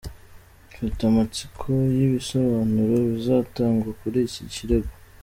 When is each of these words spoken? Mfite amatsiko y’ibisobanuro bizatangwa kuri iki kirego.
Mfite 0.67 1.01
amatsiko 1.11 1.67
y’ibisobanuro 1.97 2.95
bizatangwa 3.13 3.89
kuri 3.99 4.17
iki 4.27 4.43
kirego. 4.53 4.93